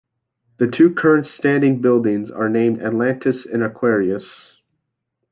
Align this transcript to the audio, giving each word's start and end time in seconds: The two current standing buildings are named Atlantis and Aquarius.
The 0.57 0.65
two 0.65 0.95
current 0.95 1.27
standing 1.27 1.79
buildings 1.79 2.31
are 2.31 2.49
named 2.49 2.81
Atlantis 2.81 3.45
and 3.45 3.61
Aquarius. 3.61 4.25